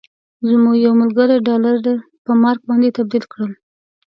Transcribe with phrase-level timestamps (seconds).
[0.49, 1.75] زموږ یو ملګري ډالر
[2.25, 3.51] په مارک باندې تبدیل کړل.